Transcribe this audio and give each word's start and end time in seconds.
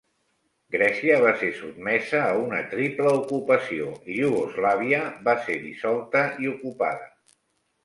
Grècia 0.75 1.19
va 1.23 1.33
ser 1.41 1.49
sotmesa 1.59 2.21
a 2.29 2.31
una 2.45 2.63
triple 2.71 3.13
ocupació 3.19 3.91
i 4.15 4.17
Iugoslàvia 4.23 5.05
va 5.31 5.39
ser 5.47 5.61
dissolta 5.69 6.27
i 6.49 6.53
ocupada. 6.57 7.09